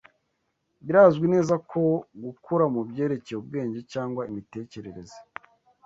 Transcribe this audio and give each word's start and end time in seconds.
birazwi 0.85 1.25
neza 1.33 1.53
ko 1.71 1.81
gukura 2.23 2.65
mu 2.73 2.81
byerekeye 2.89 3.37
ubwenge 3.39 3.79
cyangwa 3.91 4.21
imitekerereze 4.31 5.17